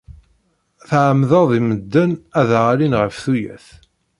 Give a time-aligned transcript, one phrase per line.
[0.87, 3.65] Tɛemmdeḍ i medden ad aɣ-alin ɣef tuyat.